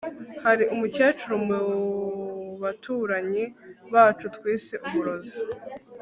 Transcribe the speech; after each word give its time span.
hari 0.43 0.63
umukecuru 0.73 1.33
mubaturanyi 1.47 3.43
bacu 3.93 4.25
twise 4.35 4.73
Umurozi 4.87 5.37